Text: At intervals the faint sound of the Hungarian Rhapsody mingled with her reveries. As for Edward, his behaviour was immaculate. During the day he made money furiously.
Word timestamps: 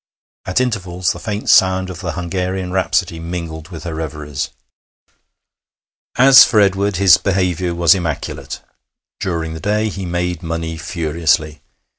At 0.47 0.59
intervals 0.59 1.11
the 1.11 1.19
faint 1.19 1.47
sound 1.47 1.91
of 1.91 1.99
the 1.99 2.13
Hungarian 2.13 2.71
Rhapsody 2.71 3.19
mingled 3.19 3.67
with 3.69 3.83
her 3.83 3.93
reveries. 3.93 4.49
As 6.17 6.43
for 6.43 6.59
Edward, 6.59 6.95
his 6.95 7.17
behaviour 7.17 7.75
was 7.75 7.93
immaculate. 7.93 8.61
During 9.19 9.53
the 9.53 9.59
day 9.59 9.89
he 9.89 10.07
made 10.07 10.41
money 10.41 10.75
furiously. 10.75 11.61